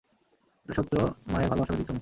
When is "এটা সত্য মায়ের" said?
0.65-1.49